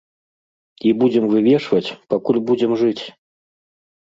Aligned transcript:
І 0.91 0.93
будзем 1.01 1.27
вывешваць, 1.33 1.93
пакуль 2.15 2.41
будзем 2.51 2.71
жыць. 2.81 3.03